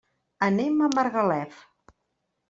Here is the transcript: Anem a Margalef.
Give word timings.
Anem 0.45 0.79
a 0.85 0.87
Margalef. 0.99 1.59